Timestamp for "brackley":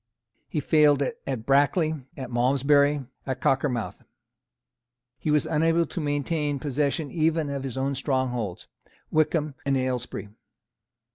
1.45-1.93